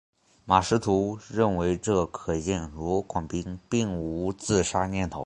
[0.45, 5.19] 马识途认为这可见罗广斌并无自杀念头。